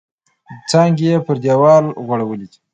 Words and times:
څانګې 0.69 1.05
یې 1.11 1.17
پر 1.25 1.35
دیوال 1.43 1.85
غوړولي 2.05 2.37
وې. 2.49 2.57